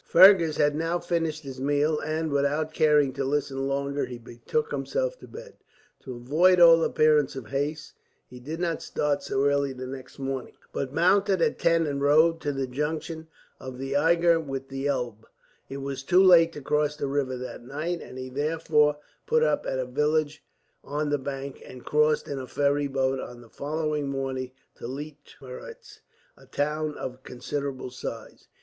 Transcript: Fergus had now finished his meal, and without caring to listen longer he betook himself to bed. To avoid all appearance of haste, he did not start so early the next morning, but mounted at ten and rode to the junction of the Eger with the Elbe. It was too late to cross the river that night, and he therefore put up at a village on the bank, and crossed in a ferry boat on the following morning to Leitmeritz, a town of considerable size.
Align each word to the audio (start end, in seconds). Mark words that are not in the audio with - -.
Fergus 0.03 0.57
had 0.57 0.75
now 0.75 0.97
finished 0.97 1.43
his 1.43 1.61
meal, 1.61 1.99
and 1.99 2.31
without 2.31 2.73
caring 2.73 3.13
to 3.13 3.23
listen 3.23 3.67
longer 3.67 4.05
he 4.07 4.17
betook 4.17 4.71
himself 4.71 5.19
to 5.19 5.27
bed. 5.27 5.57
To 5.99 6.15
avoid 6.15 6.59
all 6.59 6.83
appearance 6.83 7.35
of 7.35 7.49
haste, 7.49 7.93
he 8.25 8.39
did 8.39 8.59
not 8.59 8.81
start 8.81 9.21
so 9.21 9.45
early 9.45 9.73
the 9.73 9.85
next 9.85 10.17
morning, 10.17 10.55
but 10.73 10.91
mounted 10.91 11.39
at 11.39 11.59
ten 11.59 11.85
and 11.85 12.01
rode 12.01 12.41
to 12.41 12.51
the 12.51 12.65
junction 12.65 13.27
of 13.59 13.77
the 13.77 13.95
Eger 13.95 14.39
with 14.39 14.69
the 14.69 14.87
Elbe. 14.87 15.27
It 15.69 15.77
was 15.83 16.01
too 16.01 16.23
late 16.23 16.51
to 16.53 16.61
cross 16.61 16.95
the 16.95 17.05
river 17.05 17.37
that 17.37 17.63
night, 17.63 18.01
and 18.01 18.17
he 18.17 18.27
therefore 18.29 18.97
put 19.27 19.43
up 19.43 19.67
at 19.67 19.77
a 19.77 19.85
village 19.85 20.43
on 20.83 21.11
the 21.11 21.19
bank, 21.19 21.61
and 21.63 21.85
crossed 21.85 22.27
in 22.27 22.39
a 22.39 22.47
ferry 22.47 22.87
boat 22.87 23.19
on 23.19 23.41
the 23.41 23.49
following 23.49 24.07
morning 24.07 24.49
to 24.77 24.87
Leitmeritz, 24.87 25.99
a 26.35 26.47
town 26.47 26.97
of 26.97 27.21
considerable 27.21 27.91
size. 27.91 28.47